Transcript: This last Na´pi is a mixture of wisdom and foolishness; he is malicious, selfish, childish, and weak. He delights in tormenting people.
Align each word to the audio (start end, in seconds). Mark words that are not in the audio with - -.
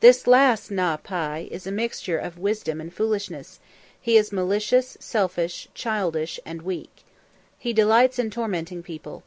This 0.00 0.26
last 0.26 0.70
Na´pi 0.70 1.46
is 1.48 1.66
a 1.66 1.70
mixture 1.70 2.16
of 2.16 2.38
wisdom 2.38 2.80
and 2.80 2.90
foolishness; 2.90 3.60
he 4.00 4.16
is 4.16 4.32
malicious, 4.32 4.96
selfish, 4.98 5.68
childish, 5.74 6.40
and 6.46 6.62
weak. 6.62 7.02
He 7.58 7.74
delights 7.74 8.18
in 8.18 8.30
tormenting 8.30 8.82
people. 8.82 9.24